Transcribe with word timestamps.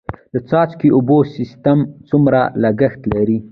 د 0.33 0.35
څاڅکي 0.49 0.89
اوبو 0.95 1.17
سیستم 1.35 1.79
څومره 2.09 2.39
لګښت 2.63 3.01
لري؟ 3.15 3.37